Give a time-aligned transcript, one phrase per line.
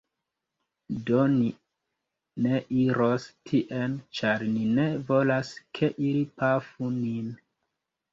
[1.07, 1.49] Do ni
[2.45, 7.29] ne iros tien, ĉar ni ne volas ke ili pafu nin.